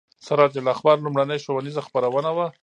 [0.25, 2.47] سراج الاخبار لومړنۍ ښوونیزه خپرونه وه.